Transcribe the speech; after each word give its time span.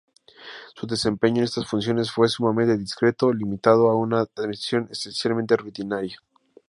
Su 0.73 0.87
desempeño 0.87 1.37
en 1.37 1.43
estas 1.43 1.67
funciones 1.67 2.09
fue 2.11 2.27
sumamente 2.27 2.75
discreto, 2.75 3.31
limitado 3.31 3.87
a 3.87 3.95
una 3.95 4.21
administración 4.21 4.87
esencialmente 4.89 5.55
rutinaria. 5.55 6.17